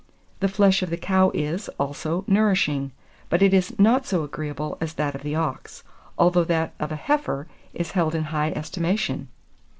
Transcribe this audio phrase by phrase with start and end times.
[0.39, 2.91] The flesh of the cow is, also, nourishing,
[3.29, 5.83] but it is not so agreeable as that of the ox,
[6.17, 9.27] although that of a heifer is held in high estimation.